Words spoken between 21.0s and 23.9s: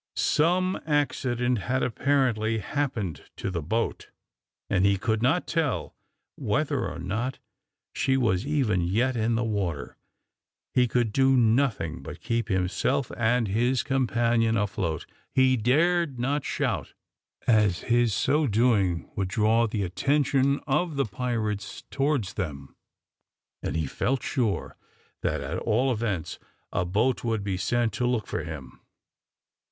pirates towards them, and he